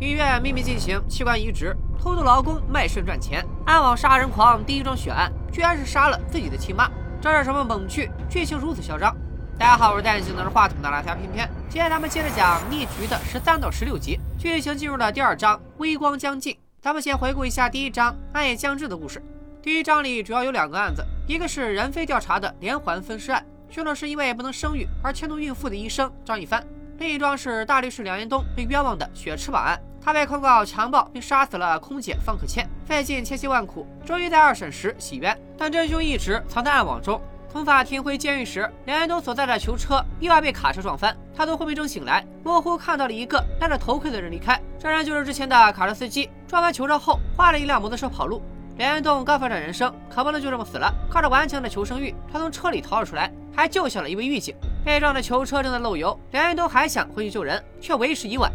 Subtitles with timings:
[0.00, 6.88] 医院秘密进行器官移植，偷渡劳工卖肾赚钱，暗网杀人狂第一桩血案，居然是杀了自己的亲妈，
[7.20, 8.08] 这是什么猛剧？
[8.30, 9.12] 剧情如此嚣张！
[9.58, 16.56] 大家好，我是戴眼镜拿着话筒的拉条片片，今天咱们接着讲《逆局》的十三到十六集，剧情进入了第二章，微光将近。
[16.80, 19.20] 咱们先回顾一下第一章暗夜将至的故事。
[19.60, 26.62] 第一章里主要有两个案子，一个是任飞调查的连环分尸案，凶手是一位不能生育而牵动孕妇的医生张一帆；
[26.98, 37.20] 另一桩是大律师梁延东被冤枉的血翅膀案，他被控告强暴并杀死了空姐方可倩，费尽千辛万苦，终于在二审时洗冤，但真凶一直藏在暗网中。
[37.50, 41.16] 从法庭回监狱时，梁延东所在的囚车意外被卡车撞翻。
[41.36, 44.60] 他从昏迷中醒来，模糊看到了一个戴着头盔的人离开。
[44.76, 46.28] 这人就是之前的卡车司机。
[46.48, 48.42] 撞完囚车后，换了一辆摩托车跑路。
[48.76, 50.92] 梁延东刚发展人生，可不能就这么死了。
[51.08, 54.54] 靠着顽强的求生欲，他从车里逃了出来，还救下了一位狱警。
[54.88, 58.50] 被撞的囚车正在漏油，梁延东还想回去救人，却为时已晚。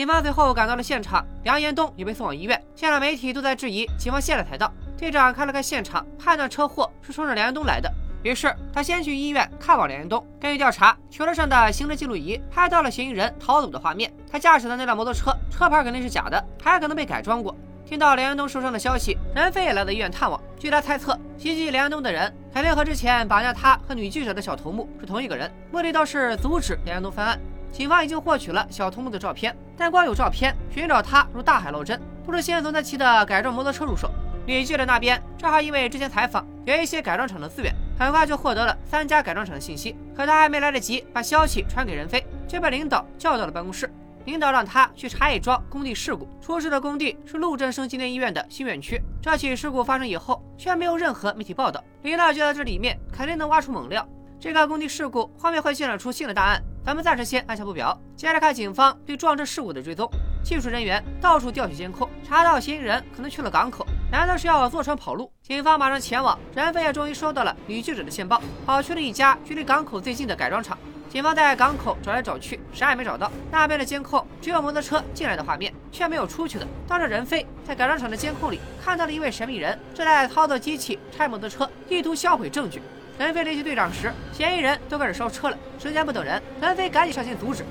[0.00, 2.58] 警方随后赶到了现场，梁延东也被送往医院。
[2.74, 4.72] 现场媒体都在质疑警方现在才到。
[4.96, 10.26] 队长看了看现场，判断车祸是冲着梁延东来的，于是他先去医院看望梁延东。
[10.40, 14.10] 根据调查，囚车上的行车记录仪拍到了嫌疑人逃走的画面。
[14.32, 17.54] 他驾驶的那辆摩托车车牌肯定是假的，还可能被改装过。
[17.84, 20.40] 听到梁延东受伤的消息，任飞也来到医院探望。
[20.58, 27.38] 据他猜测，袭击梁延东的人肯定和之前绑架他和女记者的小头目是同一个人，目的倒是阻止梁延东翻案。
[27.72, 34.10] 警方已经获取了小头目的照片，但光有照片寻找他如大海捞针，不如先从他骑的改装摩托车入手。
[34.46, 39.94] 女记者那边正好因为之前采访有一些改装厂的资源，很快就获得了三家改装厂的信息。
[40.16, 43.90] 可他还没来得及把消息传给任飞，就被领导叫到了办公室。
[44.26, 49.00] 领导让他去查一桩工地事故，出事的工地是陆振生纪念医院的新院区。
[49.22, 51.82] 这起事故发生以后，却没有任何媒体报道。
[52.02, 54.06] 领导觉得这里面肯定能挖出猛料。
[54.40, 56.62] 这个工地事故后面会牵扯出新的大案。
[56.82, 60.10] 咱们暂时先按下不表，接着看警方对撞车事故的追踪。
[60.42, 65.30] 技术人员到处调取监控，查到嫌疑人可能去了港口，难道是要坐船跑路？
[65.42, 66.38] 警方马上前往。
[66.54, 70.78] 任飞也终于收到了女记者的线报，跑去了一家距离港口最近的改装厂。
[71.10, 73.30] 警方在港口找来找去，啥也没找到。
[73.50, 76.66] 那边的监控只有摩托车进来的画面，却没有出去的。
[76.88, 82.80] 当着任飞在改装厂的监控里看到了一位神秘人正在操作机器拆摩托车，意图销毁证据。
[83.20, 85.58] 南飞联系队长时，嫌疑人都开始烧车了。
[85.78, 87.62] 时间不等人，南飞赶紧上前阻止。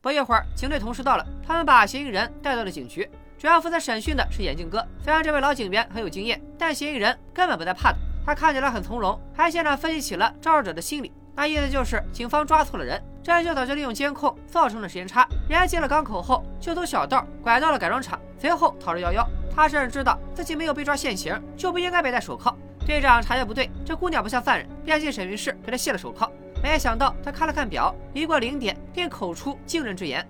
[0.00, 3.08] 不一会儿，警队同事到了，他们把嫌疑人带到了警局。
[3.42, 4.86] 主要负责审讯的是眼镜哥。
[5.02, 7.98] 虽然这位老警员很有经验，但嫌疑人根本不带怕的。
[8.24, 11.12] 他看起来很从容，还现场分析起了肇事者的心理。
[11.34, 15.26] 那意思就是警方抓错了人，这就早就利用监控造成了时间差。
[15.48, 19.26] 人家进了港口后，就走小道拐到了改装厂，随后逃之夭夭。
[19.52, 22.56] 他甚至知道自己没有被抓现行，就不应该被戴手铐。
[22.86, 26.30] 队长察觉不对，这姑娘不像犯人，便进审讯室给她卸了手铐。
[26.62, 30.24] 没想到他看了看表，一过零点，便口出惊人之言。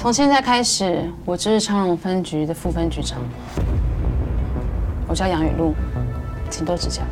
[0.00, 3.18] 从现在开始，我就是昌荣分局的副分局长，
[5.06, 5.74] 我叫杨雨露，
[6.48, 7.02] 请多指教。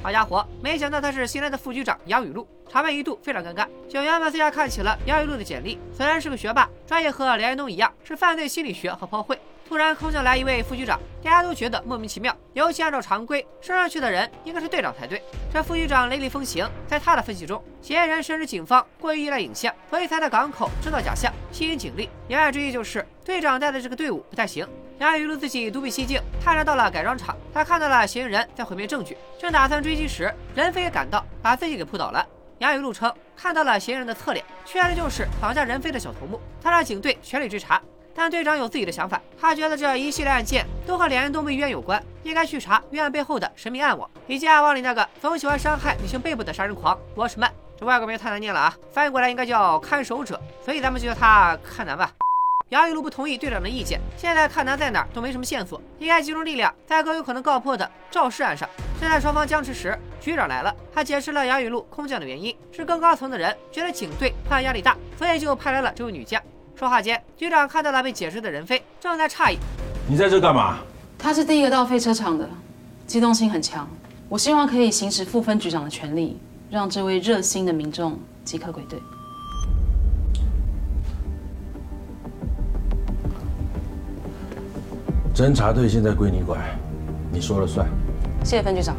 [0.00, 3.66] 好家伙，没想到他是新来的副局长杨雨露，场面一度非常尴尬。
[3.88, 9.36] 警员们私下看起了杨雨露的简历，虽然是个学霸，专业和梁延东一样是犯罪心理学和抛贿。
[9.68, 12.32] 突然空降来一位副局长，大家都觉得莫名其妙。
[12.52, 15.20] 尤其按照常规，升上去的人应该是队长才对。
[15.52, 22.08] 这副局长雷厉风行，在他的分析中，嫌疑人深知警方过于依赖影像，所以才在港口制造假象，吸引警力。
[22.28, 24.66] 言外之意就是队长带的这个队伍不太行。
[24.98, 32.26] 杨雨露自己独辟蹊径，探查到了改装厂，他看到了嫌疑人在毁灭证据，正打算追击时，任飞也赶到，把自己给扑倒了。
[32.58, 37.80] 杨雨露称看到了嫌疑人的侧脸，确认就是绑架任飞的小头目，他让警队全力追查。
[38.14, 47.50] 但队长有自己的想法，他觉得这一系列案件都和梁延东被冤有关，应该去查冤案背后的神秘暗网，以及暗网里那个总喜欢伤害女性背部的杀人狂罗什曼。
[47.78, 52.10] 这外国名太难念了啊，翻译过来应该叫看守者，所以咱们就叫他看男吧。
[52.70, 58.68] 杨雨露不同意队长的意见，现在看男在哪儿都没什么线索，应该集中力量在更有可能告破的肇事案上。
[59.00, 66.42] 正在双方僵持时，局长来了，他解释了杨雨露空降的原因，是更高层的人觉得警队破案压力大，所以就派来了这位女将。
[66.74, 69.56] 说话间，局长看到了被解释的任飞，正在诧异
[70.10, 70.78] ：“你在这干嘛？”
[71.16, 72.48] 他是第一个到废车场的，
[73.06, 73.88] 机动性很强。
[74.28, 76.38] 我希望可以行使副分局长的权利，
[76.70, 79.00] 让这位热心的民众即刻归队。
[85.34, 86.60] 侦查队现在归你管，
[87.32, 87.88] 你说了算。
[88.44, 88.96] 谢谢分局长。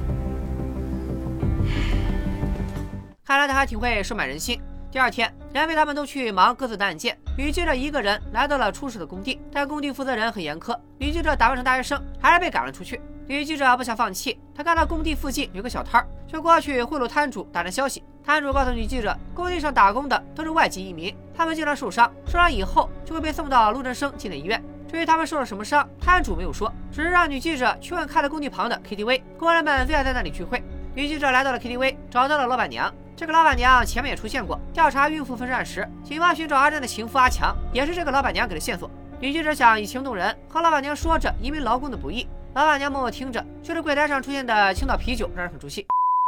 [3.23, 4.59] 看来他还挺会收买人心。
[4.89, 12.99] 第二天，梁飞他们都去忙各自的案件，女记者一个人来到了出事的工地，但工地负责人很严苛，女记者打扮成大学生，还是被赶了出去。
[13.29, 18.03] 女记者不想放弃，她看到工地附近有个小摊儿，就过去贿赂摊主打探消息。
[18.25, 24.59] 摊主告诉女记者，工地上打工的都是外籍移民，他们经常受伤，受伤以后就会被送到陆振生进的医院。
[24.91, 30.63] 至于他们受了什么伤，摊主没有说，只是让女记者去问开在工地旁的 KTV，工人们最爱在那里聚会。
[30.95, 32.91] 女记者来到了 KTV，找到了老板娘。
[33.15, 38.89] 这个老板娘前面也出现过，调查孕妇分尸案时，警方寻找阿珍的情夫阿强，也是这个老板娘给的线索。
[39.19, 42.27] 女记者想以情动人，和老板娘说着移民劳工的不易。
[42.59, 45.87] 老板娘默默听着，就是柜台上出现的青岛啤酒让人很出戏。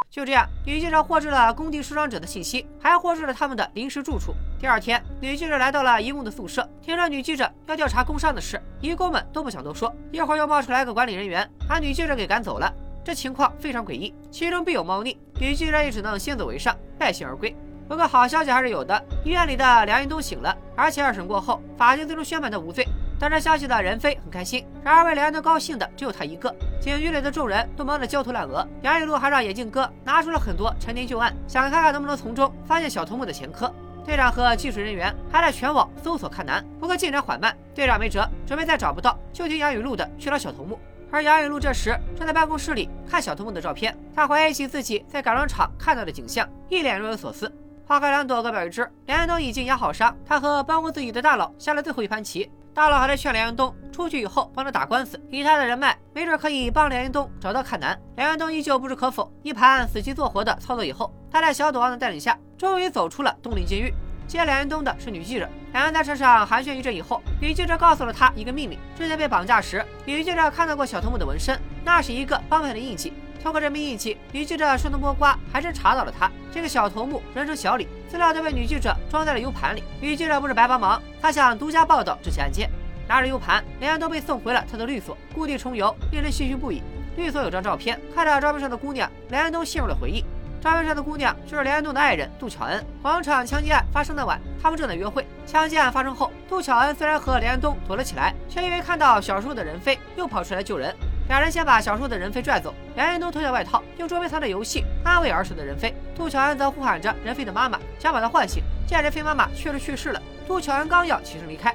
[0.10, 4.34] 就这样，女记者获知了工地受伤者的信息，还获知了他们的临时住处。
[4.58, 9.94] 第二天，女记者来到了义工的宿舍，听说女记者要调查工伤的事，义工们都不想多说。
[10.10, 12.74] 一会儿又冒出来个管理人员，把女记者给赶走了。
[13.04, 15.18] 这情况非常诡异，其中必有猫腻。
[15.38, 17.54] 女记者也只能先走为上，败兴而归。
[17.90, 22.88] 不过好消息还是有的，医院里的梁云东醒了，而且二审过后，法庭最终宣判他无罪。
[23.22, 26.52] 得知消息的任飞很开心，然而为梁云东高兴的只有他一个。
[26.80, 33.72] 警局里的众人都忙得焦头烂额，杨雨露还让眼镜哥拿出了很多陈年旧案，想看看能不能从中发现小头目的前科。
[34.04, 37.56] 队长和技术人员还在全网搜索看南，不过进展缓慢。
[37.76, 40.80] 队长没辙，准备再找不到就听杨雨露的去找小头目。
[41.12, 47.52] 而杨雨露这时正在办公室里看小头目的照片，他回忆起自己在改装厂看到的景象，一脸若有所思。
[47.86, 48.90] 花开两朵，各表一枝。
[49.06, 52.50] 梁彦东已经养好伤，他和帮过自己的大佬下了最后一盘棋。
[52.74, 58.00] 大佬还在劝梁彦东出去以后帮着打官司，以他的人脉，没准可以帮梁彦东找到看南。
[58.16, 63.94] 梁彦东依旧不置可否，一盘死棋做活的操作以后，他在小赌王的带领下，终于走出了东林监狱。
[64.26, 73.12] 接梁彦东的是女记者，两人在车上寒暄一阵以后，女记者告诉了他一个秘密：之前被绑架时，女记者看到过小头目的纹身，那是一个帮派的印记。
[73.42, 77.88] 通过这名印记，女记者顺藤摸瓜，还真查到了他这个小头目，人称小李。
[78.08, 79.84] 资料都被女记者装在了 U 盘里。
[80.00, 82.70] 女记者不是白帮忙，她想独家报道这起案件。
[83.08, 86.84] 拿着 U 盘，两人都被送回了他的律所，故地重游，令人唏嘘不已。
[87.18, 90.24] 律所有张照片，看着照片上的姑娘，梁安东陷入了回忆。
[90.62, 92.86] 照片上的姑娘就是梁安东的爱人杜巧恩。
[93.02, 95.26] 广场枪击案发生那晚，他们正在约会。
[95.46, 100.96] 枪击案发生后，杜巧恩虽然和梁安东躲了起来，却因为看到小时候的任飞，又跑出来救人。
[101.28, 105.94] 两人先把小时候的任飞拽走，梁彦东脱下外套，用捉迷藏的游戏安慰儿时的任飞。
[106.16, 108.64] 杜巧恩则呼喊着任飞的妈妈，想把他唤醒。
[108.86, 111.74] 见任飞妈妈确实去世了，杜巧恩刚要起身离开。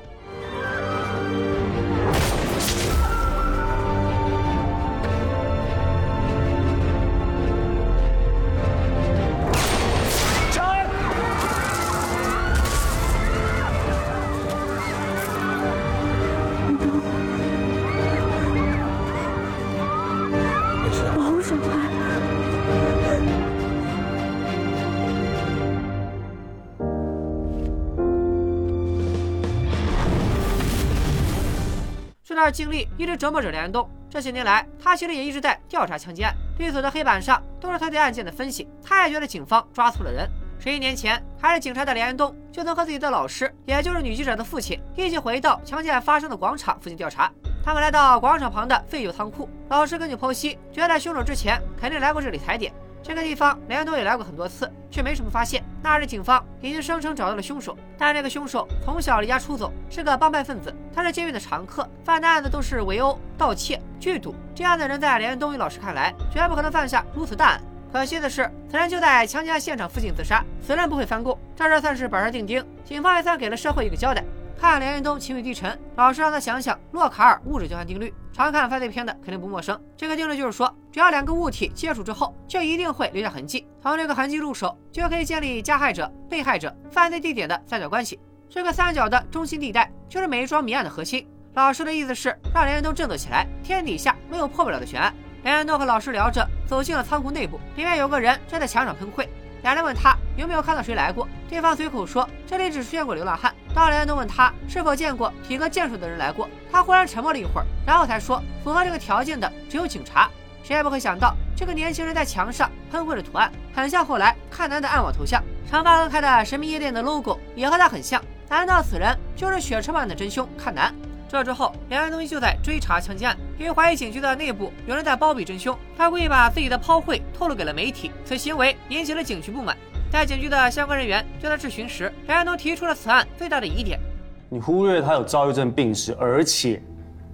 [32.36, 33.88] 这段经历一直折磨着梁安东。
[34.10, 38.69] 这些年来，他其实也一直在调查枪击案，律所的黑板上都是他对案件的分析。
[38.84, 40.28] 他也觉得警方抓错了人。
[40.60, 47.32] 十一年前，还是警察的梁安东，就曾和自己的老师，也就是女记者的父亲，一起回到枪击案发生的广场附近调查。
[47.64, 52.70] 他们来到广场旁的废旧仓库，老师根据剖析，觉得凶手之前肯定来过这里踩点。
[53.06, 55.63] 这个地方，梁安东也来过很多次，却没什么发现。
[55.81, 60.75] 那日警方已经声称找到了凶手，但这个凶手从小离家出走，是个帮派分子。
[60.93, 64.34] 他是监狱的常客，犯的案子都是围殴、盗窃、聚赌。
[64.56, 67.60] 这样的人在梁安东与老师看来，绝不可能犯下如此大案。
[67.93, 72.67] 可惜的是，此人就在枪击案现场附近自杀，此人不会翻供，这事算是板上钉钉。
[72.84, 74.25] 警方也算给了社会一个交代。
[74.58, 78.13] 看梁彦东情绪低沉，老师让他想想洛卡尔物质交换定律。
[78.32, 79.79] 常看犯罪片的肯定不陌生。
[79.96, 83.67] 这个定律就是说，只要两个物体接触之后，就一定会留下痕迹。
[83.82, 88.19] 从这个痕迹入手，就可以建立加害者、被害者、犯罪地点的三角关系。
[88.48, 91.27] 这个三角的中心地带，就是每一桩谜案的核心。
[91.55, 95.15] 老师的意思是让梁彦东振作起来，天底下没有破不了的悬案。
[95.43, 99.29] 梁彦东和老师聊着，走进了仓库内部，里面有个人正在墙上喷绘。
[99.67, 103.53] 两人问他有没有看到谁来过，对方随口说这里只出现过流浪汉。
[103.75, 110.31] 当梁彦东问他是否见过体格健硕的人来过，他忽然沉默了一会儿，然后才说符合这个条件的只有警察。
[110.63, 115.43] 谁也不会想到，这个年轻人在墙上喷绘的图案，很像后来看男的暗网头像。
[115.69, 118.23] 长发哥开的神秘夜店的 logo 也和他很像。
[118.49, 120.94] 难道此人就是血车版的真凶看男？
[121.36, 128.10] 这之后，梁安东依旧在追查枪击案，因为怀疑警局的内部有人在包庇真凶，他故意把自己的抛会透露给了媒体。
[128.24, 129.76] 此行为引起了警局不满。
[130.10, 134.00] 在警局的相关人员对他质询时，梁安东提出了此案最大的疑点：
[134.48, 136.82] 你忽略他有躁郁症病史，而且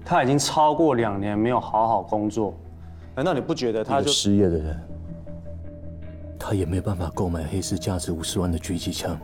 [0.04, 2.59] 他已经超过两年没有好好工作。
[3.14, 4.80] 难道你不觉得他就失业的人，
[6.40, 9.16] 他也没办法购买黑市价值五十万的狙击枪？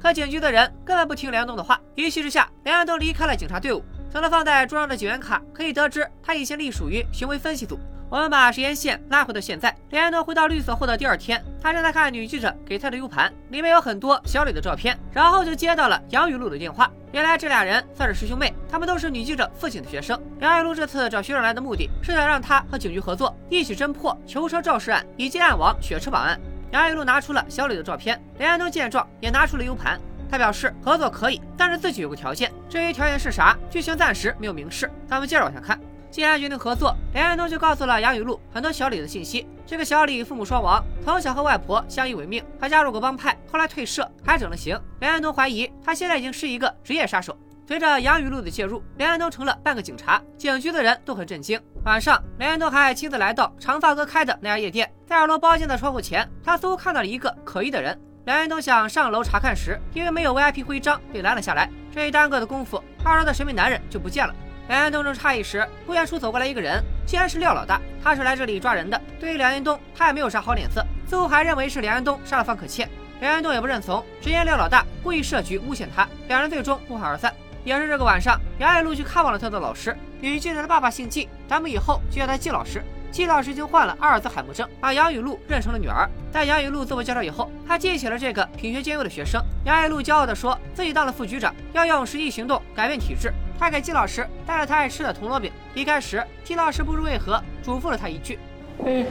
[0.00, 3.82] 可警局的人根本不听梁安东的话，一气之下，梁安东离开了警察队伍。
[4.10, 7.78] 从他放在桌上的警员卡可以得知，他以前隶属于行为分析组。
[8.08, 16.88] 我们把时间线拉回到现在，梁安东回到律所后的第二天，他正在看女记者给他的 U 盘，里面有很多小李的照片，然后就接到了杨雨露的电话。
[17.10, 20.18] 原来这俩人算是师兄妹，他们都是女记者父亲的学生。
[20.40, 26.40] 杨雨露这次找学长来的目的是想让他和警局合作，一起侦破囚车肇事案以及暗网血车绑案。
[26.76, 29.98] 杨雨露拿出了小李的照片，梁安东见状也拿出了 U 盘，
[30.30, 32.52] 他表示合作可以，但是自己有个条件。
[32.68, 34.90] 至于条件是啥，剧情暂时没有明示。
[35.08, 35.80] 咱们接着往下看。
[36.10, 39.46] 既然决定合作，梁安东就告诉了杨雨露很多小李的信息。
[39.66, 44.78] 这个小李父母双亡，从小和外婆相依为命，还加入过帮派，后来退社，还整了刑。
[45.00, 47.34] 梁安东怀疑他现在已经是一个职业杀手。
[47.66, 51.60] 随着杨雨露的介入，梁安东成了半个警察，警局的人都很震惊。
[51.84, 57.98] 晚上，梁安东还亲自来到长发哥开的那家夜店，在二楼包间的窗户前，他似乎看到了一个可疑的人。
[58.24, 61.68] 梁安东想上楼查看时，因为没有 VIP 徽章，被拦了下来。
[61.92, 64.32] 这一耽搁的功夫，二楼的神秘男人就不见了。
[64.68, 67.80] 梁安东正诧异时，不远处走过来一个人，竟然是廖老大。
[68.00, 69.00] 他是来这里抓人的。
[69.18, 72.88] 对于梁安东，他也没有啥好脸色，似乎还认为是梁安东杀了方可倩。
[73.18, 76.06] 梁安东也不认怂，直言廖老大故意设局诬陷他。
[76.28, 77.34] 两人最终不欢而散。
[77.66, 82.80] 也是这个晚上，杨爱露去看望了他的老师，女记者的爸爸姓季，咱们以后就叫他季老师。
[83.10, 86.08] 季老师已经患了阿尔兹海默症，把杨雨露认成了女儿。
[86.30, 89.42] 在杨雨露自我介绍以后，他记起了这个品学兼优的学生。
[89.64, 93.32] 杨爱露骄傲地说自己当了副局长，要用实际行动改变体制。
[93.58, 95.50] 他给季老师带了他爱吃的铜锣饼。
[95.74, 98.38] 离开时，季老师不知为何嘱咐了他一句
[98.86, 99.04] ：“哎，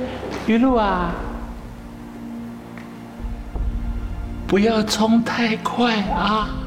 [0.47, 1.12] 雨露啊，
[4.47, 6.59] 不要冲太快啊。”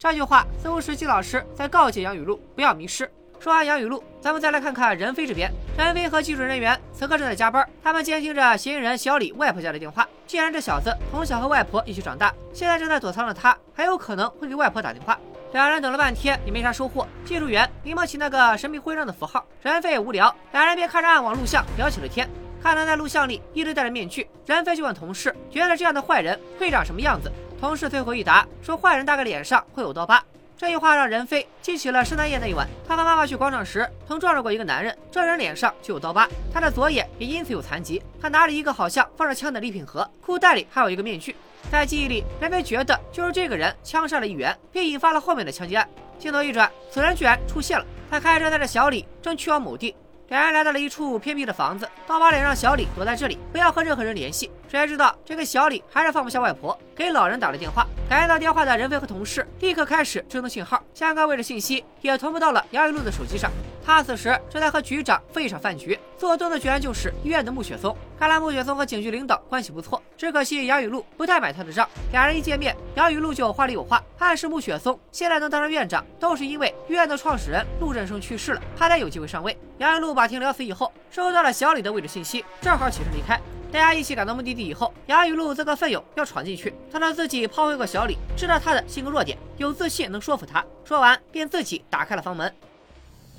[0.00, 3.06] 这句话似乎是季老师在告诫杨雨露不要迷失。
[3.38, 5.52] 说完杨雨露，咱们再来看看任飞这边。
[5.76, 10.08] 任飞和技术人员此刻正在加班，他们监听着嫌疑人小李外婆家的电话。
[10.26, 15.18] 既然这小子从小和外婆一起长大，现在正在躲藏的他，很有可能会给外婆打电话。
[15.52, 19.44] 两人等了半天也没啥收获，技术员连忙起那个神秘徽章的符号。
[19.60, 22.26] 任飞也无聊，两人便看着暗网录像聊起了天。
[22.62, 27.30] 看他在录像里一直戴着面具，任飞就问同事，觉得这样的坏人会长什么样子？
[27.60, 30.22] 同事最后一答说，坏人大概脸上会有刀疤。
[30.56, 38.02] 这句话让任飞记起了圣诞夜那一晚，他和妈妈去广场时曾撞着过一个男人，这人脸上就有刀疤，他的左眼也因此有残疾。
[38.20, 41.34] 他拿着一个好像放着枪的礼品盒，裤袋里还有一个面具。
[41.70, 45.88] 在记忆里，任飞觉得就是这个人枪杀了议员，并引发了后面的枪击案。
[46.18, 49.94] 镜头一转，此人居然出现了，他开车带着小李正去往某地。
[50.30, 54.48] 两人来到了一处偏僻的房子，刀疤脸让小李躲在这里，不要和任何人联系。
[54.70, 57.84] 谁知道这个小李还是放不下外婆，给老人打了电话。
[58.08, 63.50] 感应到电话的任飞和同事立刻开始追踪信号，相关位置信息也同步到了杨雨露的手机上。
[63.84, 67.96] 他此时正在和局长赴一场饭局，做东的居然就是医院的穆雪松。
[68.16, 71.88] 看来穆雪松和警局领导关系不错，只可惜杨雨露不太买他的账。
[72.12, 79.58] 两人一见面，杨雨露就话里有话，暗示穆雪松现在能当上院长，都是因为医院的创始人陆振生去世了，他才有机会上位。
[79.78, 83.40] 杨雨露把天聊死以后，收到了小李的位置信息，正好起身离开。
[83.72, 86.74] 大家一起赶到目的地以后，杨雨露自告奋勇要闯进去。
[86.92, 90.64] 他让自己抛回过小李，知道他的性格弱点，有自信能说服他。
[90.84, 92.52] 说完，便自己打开了房门。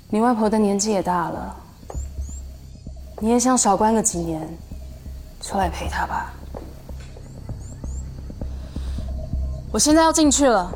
[0.08, 1.54] 你外婆的年纪也大了，
[3.20, 4.40] 你也想少关个几年，
[5.42, 6.32] 出来陪她吧。
[9.70, 10.70] 我现在要进去了。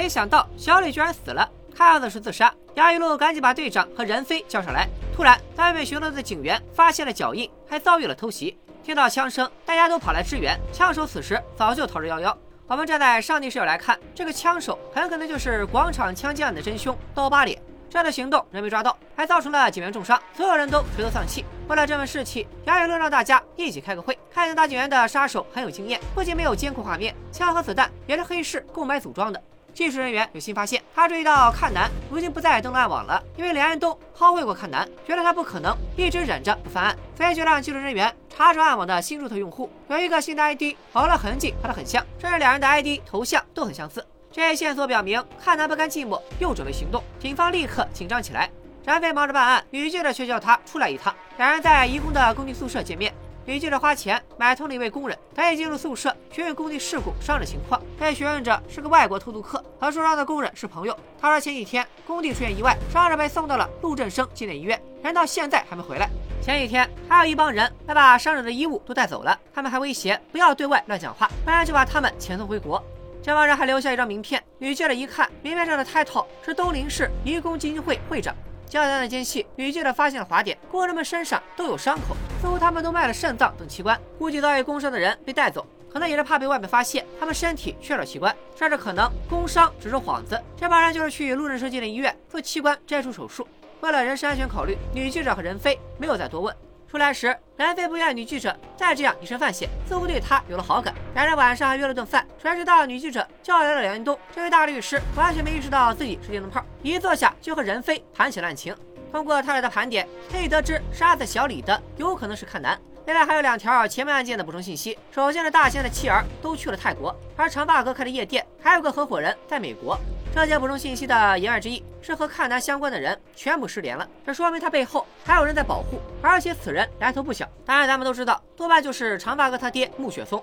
[0.00, 2.54] 没想到小李居然死了，看样子是自杀。
[2.76, 4.88] 杨雨露赶紧把队长和任飞叫上来。
[5.12, 8.56] 突然，在外面巡逻的警员发现了脚印，还遭遇了偷袭。
[8.84, 10.56] 听到枪声，大家都跑来支援。
[10.72, 12.32] 枪手此时早就逃之夭夭。
[12.68, 17.60] 我们站在上帝视角来看，这个枪手很可能就是广场枪击案的真凶刀疤脸。
[17.90, 21.44] 这样的行动人没抓到，还造成了警员重伤，所有人都垂头丧气。
[21.66, 24.16] 为了这份士气，杨雨露让大家一起开个会。
[24.32, 29.42] 看见大警员的杀手很有经验，不仅没有监控画面，枪和子弹也是黑市购买组装的。
[29.78, 44.04] 技术人员有新发现，他注意到看南如今不再登录暗网了，因为梁安东抛绘过看南，觉得他不可能一直忍着不犯案，所以就让技术人员查找暗网的新注册用户，有一个新的 ID，跑了痕迹和他很像，甚至两人的 ID 头像都很相似。
[44.32, 47.00] 这一线索表明，看南不甘寂寞，又准备行动。
[47.20, 48.50] 警方立刻紧张起来。
[48.84, 51.14] 冉飞忙着办案，女记者却叫他出来一趟。
[51.36, 53.14] 两人在移工的工地宿舍见面。
[53.48, 57.80] 女记者花钱买通了一位工人，他一进入宿舍，询问工地事故伤者情况。
[57.98, 60.94] 被询问者是个外国偷渡客，和受伤的工人是朋友。
[61.18, 66.10] 他说前几天工地出现意外，伤者被送到了陆振生纪念医院，人到现在还没回来。
[66.42, 72.84] 前几天还有一帮人来把伤者的衣物都带走了，他们还威胁不要对外乱讲话，不然就把他们遣送回国。
[73.22, 78.36] 这帮人还留下一张名片，女记者一看，名片上的 title 是东林市移工基金会会长。
[78.68, 90.38] 简单的间隙，女记者发现了滑点，工人们身上都有伤口，似乎他们都卖了肾脏等器官，估计遭遇工伤的人被带走，可能也是怕被外面发现他们身体缺少器官，甚至可能工伤只是幌子。
[90.54, 93.48] 这帮人就是去路人生纪念医院做器官摘除手术。
[93.80, 96.54] 为了人身安全考虑，女记者和任飞没有再多问。
[96.90, 100.94] 出来时，任飞不愿女记者再这样以身犯险，似乎对他有了好感。
[101.14, 102.26] 两人晚上约了顿饭。
[102.42, 108.74] 谁知道女记者叫来了梁云东，这位大律师完全没意识到自己是电灯泡，一坐下就和任飞谈起了案情。
[109.12, 112.78] 通过他俩的盘点，可以得知杀死小李的有可能是看南。
[113.04, 119.98] 另外还有两条前面案件的补充信息：首先是大仙的妻儿都去了泰国，而长发哥开的夜店还有个合伙人在美国。
[120.34, 127.44] 这些补充信息的言外之意是和看南相关的人全部失联了，这说明他背后还有人在保护，而且此人来头不小。
[127.66, 130.42] 当然，咱们都知道，多半就是长发哥他爹穆雪松。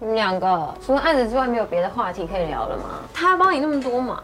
[0.00, 3.02] 你们两个除了案子之外，没有别的话题可以聊了吗？
[3.14, 4.22] 他帮你那么多忙，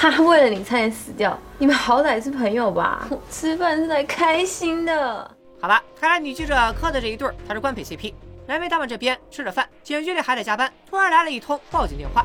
[0.00, 3.06] 他为了你差点死掉，你们好歹是朋友吧？
[3.30, 5.30] 吃饭是在开心的。
[5.60, 8.14] 好吧，看来女记者磕的这一对才是官配 CP。
[8.46, 12.24] 蓝莓他们这边吃着饭，警局里还在加班，突然来了一通报警电话。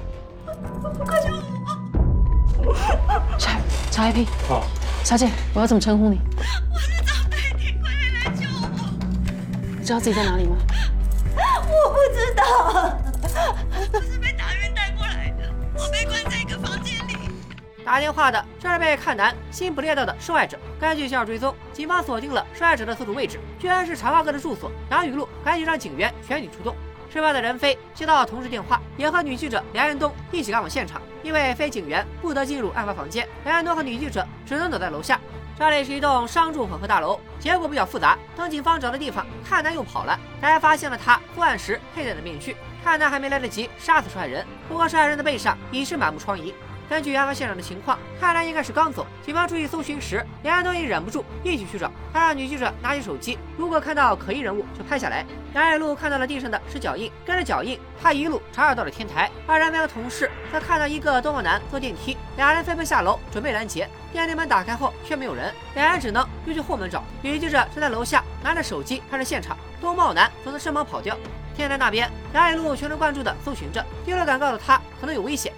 [1.06, 1.59] 快救我！
[3.38, 3.58] 查
[3.92, 4.64] 查 IP，好，
[5.04, 6.20] 小姐，我要怎么称呼你？
[6.74, 8.68] 我是张佩婷，快点来救我！
[9.80, 10.56] 你知道自己在哪里吗？
[11.36, 12.44] 我不知道，
[13.94, 17.16] 我是被打晕带过来的，我被关在一个房间里。
[17.86, 20.58] 打电话的这是被看男心不猎到的受害者。
[20.80, 24.72] 根据线追踪，警方锁定了受害者的所处位置，居然是长发哥的住所。
[24.92, 26.76] 杨雨露赶紧让警员全体出动。
[27.12, 31.02] 事发的任飞接到同事电话，也和女记者梁彦东一起赶往现场。
[31.24, 35.20] 因为非警员不得进入案发房间，莱安东和女记者只能躲在楼下。
[35.58, 38.18] 这里是一栋商住混合大楼，结果比较复杂。
[38.36, 42.56] 等警方找到地方，看男又跑了，大家发现了他作案时佩戴的面具。
[42.82, 46.54] 看男还没来得及杀死受害人，不过受害人的背上已是满目疮痍。
[46.90, 49.06] 根据案发现场的情况，看来应该是刚走。
[49.24, 51.92] 警方注意搜寻时，两人都已忍不住一起去找。
[52.12, 55.24] 他让女记者拿起手机，如果看到可疑人物就拍下来。
[55.54, 59.30] 杨爱露看到了地上的是脚印，跟着脚印，他一路查找到了天台。
[59.46, 63.88] 而然飞和同事则看到一个东方男坐电梯，两人飞奔下楼准备拦截。
[64.12, 67.04] 电梯门打开后却没有人，两人只能又去后门找。
[67.22, 71.16] 女记者正在楼下拿着手机拍着现场，东茂男则是生忙跑掉。
[71.56, 75.54] 天台那边，杨爱露全神贯注地搜寻着，第六感告诉他可能有危险。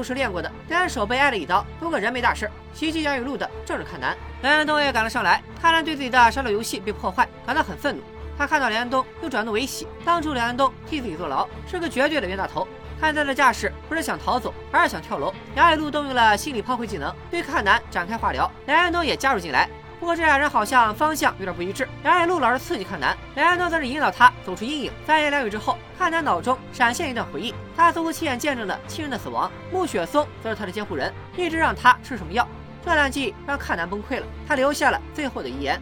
[0.00, 2.50] 都是练过的，单手被挨了一刀，不过人没大事。
[2.72, 5.42] 袭击杨雨露的正是看南，梁安东也赶了上来。
[5.60, 8.02] 看南对自己的杀戮游戏被破坏感到很愤怒，
[8.38, 9.86] 他看到梁安东又转怒为喜。
[10.02, 12.66] 当初梁安东替自己坐牢，是个绝对的冤大头。
[12.98, 15.34] 看他的架势，不是想逃走，而是想跳楼。
[15.54, 18.50] 杨雨露动用了心理炮灰技能，对看南展开化疗。
[18.64, 19.68] 梁安东也加入进来。
[20.00, 21.86] 不过这俩人好像方向有点不一致。
[22.02, 24.90] 两眼鹿老是刺激看南，梁远东则是引导他走出阴影。
[25.06, 29.52] 三言两语之后，看南脑中闪现一段回忆，他似乎亲眼见证了亲人的死亡。
[29.70, 32.48] 穆雪松则是他的监护人，一直让他吃什么药。
[32.82, 35.78] 这段记忆让看南崩溃了，他留下了最后的遗言。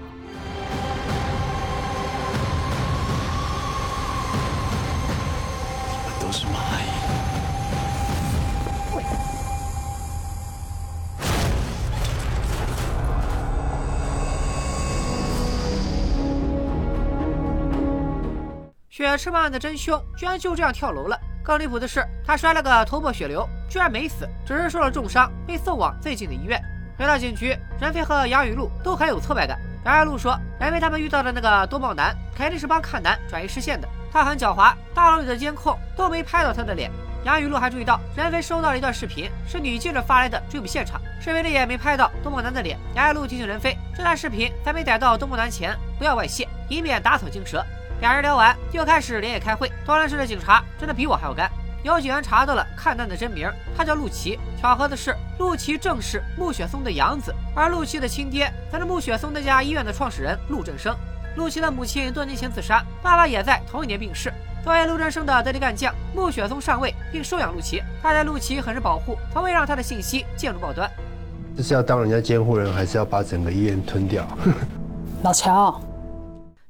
[18.99, 21.17] 血赤案的真凶居然就这样跳楼了。
[21.45, 26.61] 更离谱的是，他摔了个头破血流，居然没死，只是受了重伤，被送往最近的医院。
[26.99, 29.57] 回到警局，任飞和杨雨露都很有挫败感。
[29.85, 36.91] 杨雨露说，任飞他们遇到的那个多帽男肯定是帮看男转移视线的，他很狡猾，大楼里的监控都没拍到他的脸。
[37.23, 42.77] 杨雨露还注意到，任飞收到了一段视频，是女记者发来的追捕现场，视频里也没拍到多帽男的脸。
[42.97, 47.65] 杨雨露提醒任飞，这段视频在没逮到多帽男前不要外泄，以免打草惊蛇。
[48.01, 49.71] 俩人聊完，就开始连夜开会。
[49.85, 51.51] 多伦市的警察真的比我还要干。
[51.83, 54.39] 有警员查到了看淡的真名，他叫陆琪。
[54.61, 60.95] 巧合的是，陆琪正是穆雪松的养子，而陆琪的亲爹则是穆雪松那家医院的创始人陆振生。
[61.37, 64.33] 陆琪的母亲多年前自杀，爸爸也在同一年病逝。
[64.65, 67.83] 作为陆振生的得力干将，穆雪松上位并收养陆琪。
[68.03, 70.91] 他对陆琪很是保护，从未让他的信息进入报端。
[71.57, 74.27] 这是要当人家监护人，还是要把整个医院吞掉？
[75.23, 75.81] 老乔，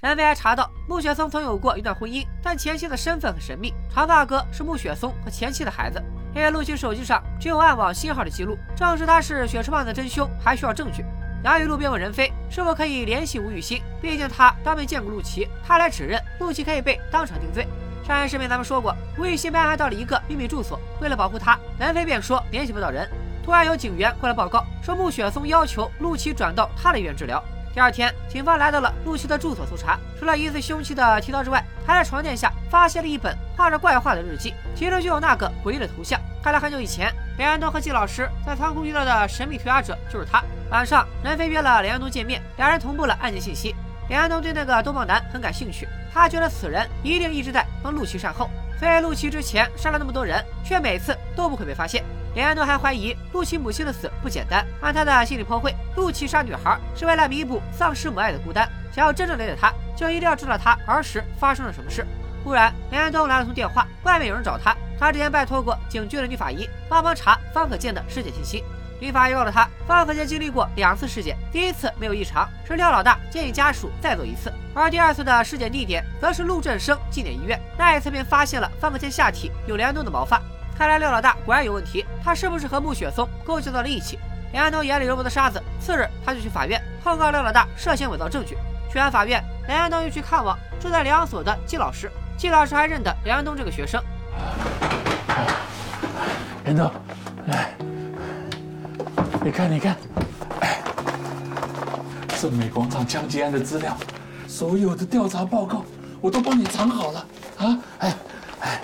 [0.01, 3.75] 任飞还查到穆雪松曾有过一段婚姻，但前妻的身份很神秘。
[3.93, 6.01] 长发哥是穆雪松和前妻的孩子，
[6.37, 11.05] 因为陆琪手机上只有暗网信号的记录，证实他是血池旺的真凶，还需要证据。
[11.43, 17.67] 杨雨露便问任飞是否可以联系吴雨欣，毕竟他当面见过陆琪，他来指认陆琪可以被当场定罪。
[18.07, 23.09] 上一视频咱们说过，吴雨欣被安排到了一个秘密住所，为了保护他，任飞便说联系不到人。
[23.45, 27.43] 突然有警员过来报告说，穆雪松要求陆琪转到他的医院治疗。
[27.79, 36.21] 第二天，警方来到了陆琪的住所搜查，除了疑似凶器的剃刀之外，还在床垫下发现了一本画着怪画的日记，其中就有那个诡异的图像。
[36.43, 40.43] 看来很久以前，连安东和季老师在仓库遇到的神秘推拿者就是他。
[40.73, 43.77] 晚上，任飞约了连安东见面，两人同步了案件信息。
[44.09, 52.03] 连安东对那个东方男很感兴趣，他觉得此人一定一直在帮陆琪善后，所以陆琪之前杀了那么多人，却每次都不会被发现。
[52.35, 62.07] 连安东还怀疑陆琪母亲的死不简单，按他的心理剖绘，陆琪杀女孩是为了弥补丧失母爱的孤单，想要真正了解他，就一定要知道他儿时发生了什么事。
[62.45, 68.65] 忽然，连安东来了通电话，外面有人找他，他之前拜托过警局的女法医帮忙查方可见的尸检信息。
[69.01, 80.41] 女法医告诉他，方可健经历过两次尸检，第一次没有异常，是廖老大建议家属再做一次，而第二次的尸检地点则是陆振生纪念医院，那一次便发现了方可健下体有连安东的毛发。
[80.79, 84.17] 看来廖老大果然有问题，他是不是和穆雪松勾结到了一起？
[84.53, 88.57] 梁安东眼里揉不得沙子，次日他就去法院控告廖老大涉嫌伪造证据。
[88.89, 94.01] 去完法院，梁安东又去看望住在疗养所的季老师，季老师还认得梁安东这个学生。
[96.65, 96.89] 连东，
[97.49, 97.75] 来。
[99.43, 99.97] 你看，你看，
[100.61, 100.79] 哎，
[102.41, 103.97] 正美广场枪击案的资料，
[104.47, 105.85] 所有的调查报告
[106.21, 107.27] 我都帮你藏好了
[107.59, 107.79] 啊！
[107.99, 108.15] 哎
[108.61, 108.81] 哎，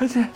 [0.00, 0.26] 而且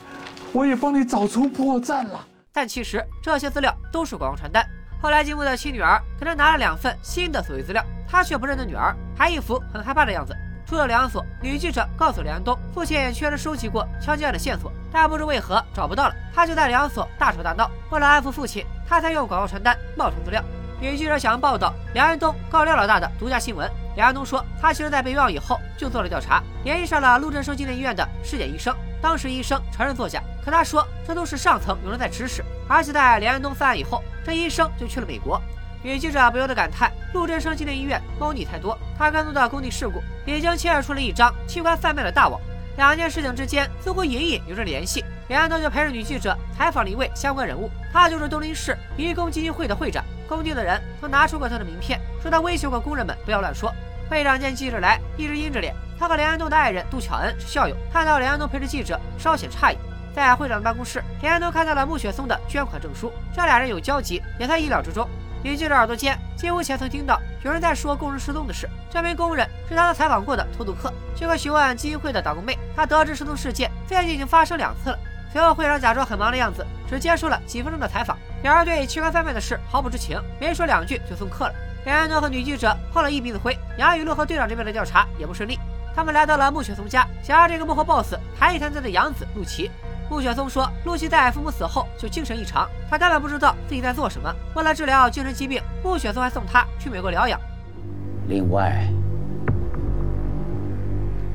[0.55, 2.25] 我也帮你找出破绽了。
[2.53, 4.65] 但其实这些资料都是广告传单。
[5.03, 10.33] 后来继父的亲女儿给他拿了两份新的所谓资料，他却不认得女儿，还一副很害怕的样子。
[10.65, 16.15] 出了疗养所，女记者告诉梁安东，父亲确实收集过枪击案的线索，但不知为何找不到了。
[16.33, 20.43] 他就在疗养所大吵大闹，为了安抚父亲，他才用广告传单冒充资料。
[20.81, 23.69] 女记者想要报道梁安东告廖老大的独家新闻。
[23.97, 28.75] 梁安东说，他其实在被冤枉以后就做了调查，联系上了陆振生纪念医院的尸检医生。
[29.05, 35.39] 当时医生承认作假，可他说这都是上层有人在指使，而且在梁安东犯案以后，这医生就去了美国。
[35.83, 38.79] 女记者不由得感叹：陆振生进的医院猫腻太多。
[38.97, 42.41] 他跟踪的工地事故已经牵扯出了一张器官贩卖的大网，
[42.79, 45.05] 两件事情之间似乎隐隐有着联系。
[45.29, 50.03] 连安东就陪着女记者采访了一位相关人物，他就是东林市移工基金会的会长。
[50.27, 53.71] 工地的人曾拿出过他的名片，说他威胁过工人们不要乱说。
[54.09, 55.75] 会长见记者来，一直阴着脸。
[55.99, 59.79] 他和梁安东的爱人杜巧恩是校友，看到梁安东陪着记者，稍显诧异。
[60.15, 65.09] 在会长的办公室，梁安东看到了穆雪松的捐款证书，这俩人有交集，也在意料之中。
[65.43, 68.69] 女记者耳朵尖，几乎前曾听到有人在说工人失踪的事。
[68.91, 70.93] 这名工人是他采访过的托杜克。
[71.15, 74.99] 经过询问基金会的打工妹，他得知失踪事件最近已经发生两次了。
[75.33, 78.17] 随后会长假装很忙的样子，只接受了几分钟的采访。
[78.43, 81.55] 两人对器官贩卖的事毫不知情，没说两句就送客了。
[81.85, 85.59] 连安诺和女记者碰了一鼻子灰，杨雨露和队长这边的调查也不顺利。
[85.95, 89.71] 他们来到了穆雪松家，想让这个幕后 boss 谈一谈他的养子陆琪。
[90.11, 94.35] 穆雪松说，陆琪在父母死后就精神异常，他根本不知道自己在做什么。
[94.55, 97.39] 为了治疗精神疾病，穆雪松还送他去美国疗养。
[98.29, 98.89] 另外，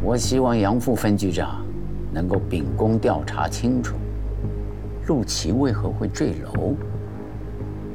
[0.02, 1.64] 我希望杨副分局长
[2.12, 3.96] 能够秉公调查清楚，
[5.08, 6.76] 陆琪为何会坠楼，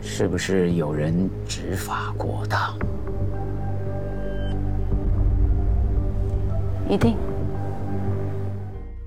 [0.06, 2.78] 是不是有人执法过当？
[6.88, 7.16] 一定。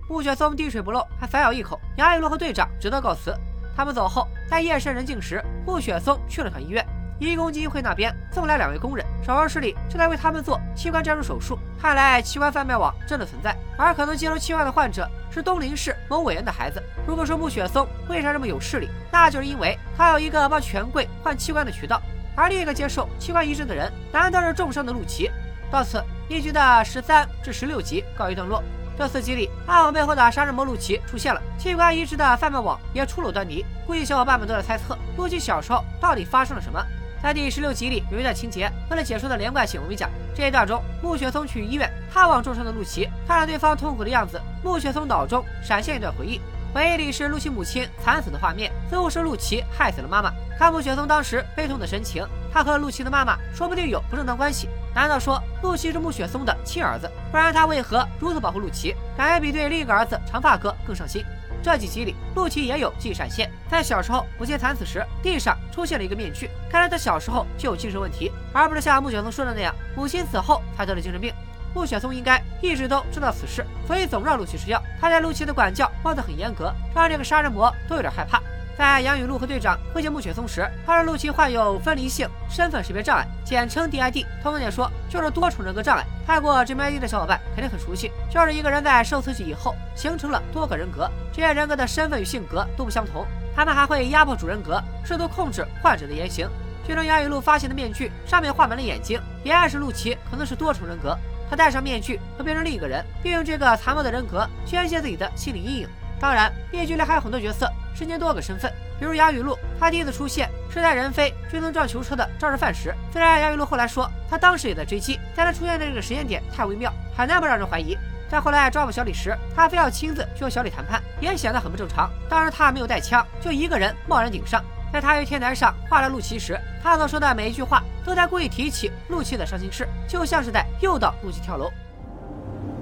[0.10, 1.80] 穆雪松滴水不漏，还反咬一口。
[1.98, 3.34] 杨雨露和队长只得告辞。
[3.76, 6.86] 他们走后，在夜深人静时，穆雪松去了趟医院。
[7.20, 11.58] 医工基金会那边送来两位工人，手术室里正在为他们做器官摘除手术。
[11.80, 16.82] 看来器官贩卖网真的存在，而可能接受器官的患者是东林市某委员的孩子。
[17.06, 22.02] 如果说穆雪松为啥这么有势力，那就是因为他有一个帮权贵换器官的渠道，
[22.36, 25.30] 而另一个接受器官移植的人，难道是重伤的陆琪？
[25.72, 28.64] 到此，一局的十三至十六集告一段落。
[28.98, 33.64] 这四集里，暗网背后的杀人魔陆琪出现了，器官移植的贩卖网也出了端倪。
[33.86, 36.84] 估计小伙伴们都在猜测，陆琪小时候到底发生了什么。
[37.22, 46.40] 在第十六集里有一段情节，为了解说的连贯性，我们讲这一段中，穆雪松去医院探望重伤的陆琪，看着对方痛苦的样子，穆雪松脑中闪现一段回忆，
[46.74, 50.32] 回忆里是陆琪母亲惨死的画面，似乎是陆琪害死了妈妈。
[50.60, 54.70] 看穆雪松当时悲痛的神情，他和陆琪的妈妈说不定有不正当关系。
[54.94, 57.10] 难道说陆琪是穆雪松的亲儿子？
[57.32, 58.96] 不然他为何如此保护陆琪？
[59.18, 61.24] 感觉比对另一个儿子长发哥更上心。
[61.68, 71.34] 这几集里，陆琪也有记忆闪现，在小时候母亲惨死时，地上出现了一个面具，看来他小时候就有精神问题，而不是像穆雪松说的那样，母亲死后才得了精神病。
[71.76, 74.82] 穆雪松应该一直都知道此事，所以总让陆琪吃药。
[75.02, 78.42] 他对陆琪的管教抱得很严格，让这个杀人魔都有点害怕。
[78.78, 84.24] 在杨雨露和队长会见穆雪松时，他说陆琪患有分离性身份识别障碍，简称 DID。
[84.44, 86.06] 通俗点说，就是多重人格障碍。
[86.28, 96.48] 看过 GMID 的小伙伴肯定很熟悉，就是一个人在受刺激以后形成了多个人格，这些人格的身份与性格都不相同，他们还会压迫主人格，试图控制患者的言行。
[96.86, 101.18] 剧中杨雨露发现的面具上面画满了眼睛，也暗示陆琪可能是多重人格。
[101.50, 105.88] 他戴上面具会变成另一个人，并用这个残暴的人格宣泄自己的心理阴影。
[106.20, 107.72] 当然，面具里还有很多角色。
[107.98, 112.94] 身兼多个身份，比如杨雨露，她第一次出现是在任飞追踪撞囚车的肇事犯时。
[113.12, 117.98] 虽然杨雨露后来说她当时也在追击，但她出现的这个时间点太微妙，很难不让人怀疑。
[118.30, 122.08] 在后来抓捕小李时，他非要亲自去和小李谈判，也显得很不正常。
[122.30, 124.62] 当时他没有带枪，就一个人贸然顶上。
[124.92, 131.72] 在他于天台上画了陆琪时，他所说的每一句话都在故意提起陆琪的伤心事，就像是在诱导陆琪跳楼。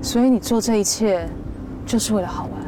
[0.01, 1.27] 所以你做这一切，
[1.85, 2.64] 就是为了好玩。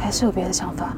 [0.00, 0.96] 还是有别的想法，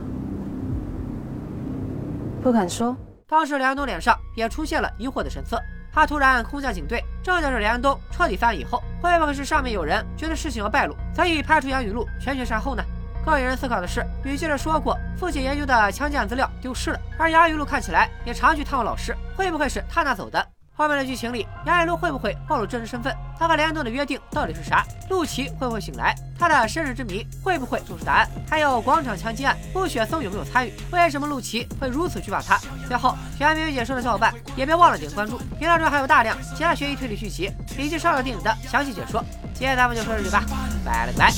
[2.40, 2.96] 不敢说。
[3.26, 5.60] 当时梁安东脸上也出现了疑惑的神色，
[5.92, 12.82] 他突然空降警队，正在这梁安东彻底翻案以后，会不会是上面有人觉得事情要败露，所以派出杨雨露全权善后呢？
[13.24, 20.44] 更引人思考的是，女记者说过父亲研究的枪击案资料丢失了，而杨雨露看起来也常去探望老师，会不会是他拿走的？
[20.74, 23.14] 后面的剧情里，杨雨露会不会暴露真实身份？
[23.38, 24.84] 他和梁安东的约定到底是啥？
[25.10, 26.14] 陆琪会不会醒来？
[26.38, 28.28] 他的身世之谜会不会做出答案？
[28.48, 30.72] 还有广场枪击案，穆雪松有没有参与？
[30.90, 32.58] 为什么陆琪会如此惧怕他？
[32.88, 39.22] 最后，喜欢没有解说的小伙伴也别忘了点关注，频道中还有大量其他悬疑推理剧集以及烧脑电影的详细解说。
[39.52, 40.42] 今天咱们就说这里吧，
[40.84, 41.30] 拜了个拜。